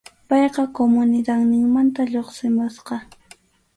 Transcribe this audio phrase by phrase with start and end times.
[0.29, 2.95] Payqa comunidadninmanta lluqsimusqa.